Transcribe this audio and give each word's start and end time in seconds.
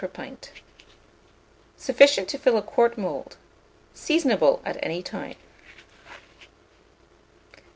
per 0.01 0.07
pint. 0.07 0.49
Sufficient 1.77 2.27
to 2.27 2.39
fill 2.39 2.57
a 2.57 2.63
quart 2.63 2.97
mould. 2.97 3.37
Seasonable 3.93 4.59
at 4.65 4.83
any 4.83 5.03
time. 5.03 5.35